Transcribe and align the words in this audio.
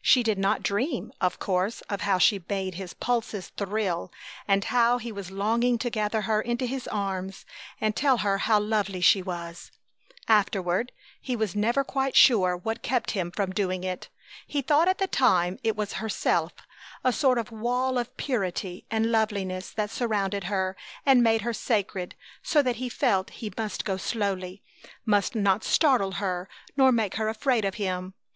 She 0.00 0.22
did 0.22 0.38
not 0.38 0.62
dream, 0.62 1.12
of 1.20 1.40
course, 1.40 1.80
of 1.90 2.02
how 2.02 2.18
she 2.18 2.40
made 2.48 2.76
his 2.76 2.94
pulses 2.94 3.48
thrill 3.56 4.12
and 4.46 4.62
how 4.66 4.98
he 4.98 5.10
was 5.10 5.32
longing 5.32 5.76
to 5.78 5.90
gather 5.90 6.20
her 6.20 6.40
into 6.40 6.66
his 6.66 6.86
arms 6.86 7.44
and 7.80 7.96
tell 7.96 8.18
her 8.18 8.38
how 8.38 8.60
lovely 8.60 9.00
she 9.00 9.22
was. 9.22 9.72
Afterward 10.28 10.92
he 11.20 11.34
was 11.34 11.56
never 11.56 11.82
quite 11.82 12.14
sure 12.14 12.56
what 12.56 12.82
kept 12.84 13.10
him 13.10 13.32
from 13.32 13.50
doing 13.50 13.82
it. 13.82 14.08
He 14.46 14.62
thought 14.62 14.86
at 14.86 14.98
the 14.98 15.08
time 15.08 15.58
it 15.64 15.74
was 15.74 15.94
herself, 15.94 16.52
a 17.02 17.12
sort 17.12 17.36
of 17.38 17.50
wall 17.50 17.98
of 17.98 18.16
purity 18.16 18.86
and 18.88 19.10
loveliness 19.10 19.72
that 19.72 19.90
surrounded 19.90 20.44
her 20.44 20.76
and 21.04 21.24
made 21.24 21.40
her 21.40 21.52
sacred, 21.52 22.14
so 22.40 22.62
that 22.62 22.76
he 22.76 22.88
felt 22.88 23.30
he 23.30 23.52
must 23.58 23.84
go 23.84 23.96
slowly, 23.96 24.62
must 25.04 25.34
not 25.34 25.64
startle 25.64 26.12
her 26.22 26.48
nor 26.76 26.92
make 26.92 27.16
her 27.16 27.26
afraid 27.28 27.64
of 27.64 27.74
him. 27.74 28.14